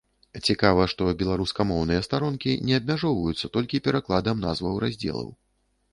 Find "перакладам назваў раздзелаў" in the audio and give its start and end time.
3.89-5.29